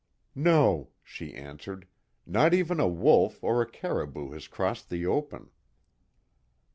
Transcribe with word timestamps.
"No," 0.33 0.89
she 1.03 1.31
answered, 1.35 1.85
"Not 2.25 2.55
even 2.55 2.79
a 2.79 2.87
wolf, 2.87 3.43
or 3.43 3.61
a 3.61 3.69
caribou 3.69 4.31
has 4.31 4.47
crossed 4.47 4.89
the 4.89 5.05
open." 5.05 5.51